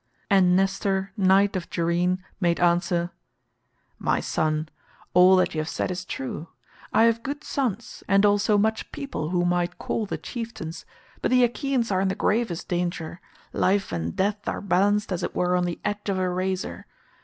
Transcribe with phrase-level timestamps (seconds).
[0.31, 3.11] And Nestor knight of Gerene made answer,
[3.99, 4.67] "My son,
[5.13, 6.47] all that you have said is true.
[6.91, 10.85] I have good sons, and also much people who might call the chieftains,
[11.21, 13.21] but the Achaeans are in the gravest danger;
[13.53, 16.87] life and death are balanced as it were on the edge of a razor.